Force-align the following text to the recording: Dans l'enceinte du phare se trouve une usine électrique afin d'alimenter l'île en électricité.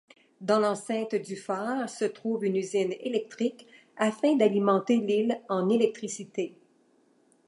Dans 0.39 0.57
l'enceinte 0.57 1.13
du 1.13 1.35
phare 1.35 1.87
se 1.87 2.05
trouve 2.05 2.43
une 2.43 2.55
usine 2.55 2.91
électrique 3.01 3.67
afin 3.97 4.35
d'alimenter 4.35 4.97
l'île 4.97 5.39
en 5.47 5.69
électricité. 5.69 6.55